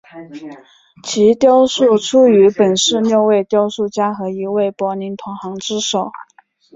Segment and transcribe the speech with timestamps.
[1.03, 6.11] 其雕塑出于本市六位雕塑家和一位柏林同行之手。